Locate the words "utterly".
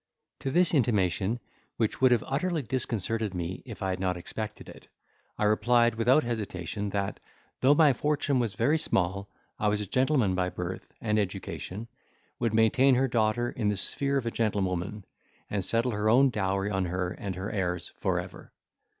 2.25-2.63